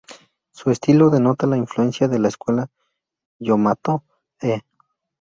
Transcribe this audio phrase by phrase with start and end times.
[0.51, 2.71] Su estilo denota la influencia de la escuela
[3.39, 4.61] Yamato-e.